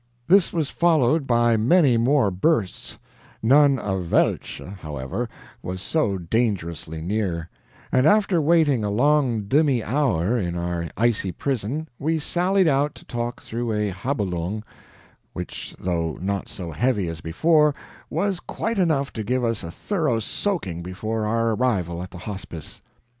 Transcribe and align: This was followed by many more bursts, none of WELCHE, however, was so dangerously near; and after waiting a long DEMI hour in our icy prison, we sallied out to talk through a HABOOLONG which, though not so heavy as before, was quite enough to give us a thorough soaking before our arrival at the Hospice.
This 0.27 0.51
was 0.51 0.71
followed 0.71 1.27
by 1.27 1.55
many 1.57 1.95
more 1.95 2.31
bursts, 2.31 2.97
none 3.43 3.77
of 3.77 4.11
WELCHE, 4.11 4.79
however, 4.79 5.29
was 5.61 5.79
so 5.79 6.17
dangerously 6.17 7.01
near; 7.01 7.49
and 7.91 8.07
after 8.07 8.41
waiting 8.41 8.83
a 8.83 8.89
long 8.89 9.43
DEMI 9.43 9.83
hour 9.83 10.39
in 10.39 10.55
our 10.55 10.89
icy 10.97 11.31
prison, 11.31 11.87
we 11.99 12.17
sallied 12.17 12.67
out 12.67 12.95
to 12.95 13.05
talk 13.05 13.43
through 13.43 13.73
a 13.73 13.91
HABOOLONG 13.91 14.63
which, 15.33 15.75
though 15.79 16.17
not 16.19 16.49
so 16.49 16.71
heavy 16.71 17.07
as 17.07 17.21
before, 17.21 17.75
was 18.09 18.39
quite 18.39 18.79
enough 18.79 19.13
to 19.13 19.23
give 19.23 19.43
us 19.43 19.63
a 19.63 19.69
thorough 19.69 20.19
soaking 20.19 20.81
before 20.81 21.27
our 21.27 21.51
arrival 21.53 22.01
at 22.01 22.09
the 22.09 22.17
Hospice. 22.17 22.81